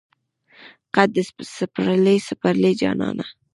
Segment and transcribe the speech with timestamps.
[0.95, 1.17] قد د
[1.57, 3.17] سپرلی، سپرلی جانان